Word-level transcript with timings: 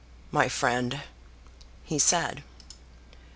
"My 0.31 0.49
friend," 0.49 1.03
he 1.83 1.99
said. 1.99 2.41